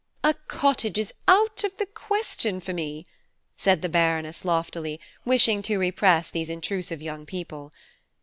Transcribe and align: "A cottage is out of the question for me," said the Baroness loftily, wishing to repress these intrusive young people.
"A 0.23 0.33
cottage 0.47 0.97
is 0.97 1.13
out 1.27 1.63
of 1.63 1.77
the 1.77 1.85
question 1.85 2.59
for 2.59 2.73
me," 2.73 3.05
said 3.55 3.83
the 3.83 3.87
Baroness 3.87 4.43
loftily, 4.43 4.99
wishing 5.25 5.61
to 5.61 5.77
repress 5.77 6.31
these 6.31 6.49
intrusive 6.49 7.03
young 7.03 7.23
people. 7.27 7.71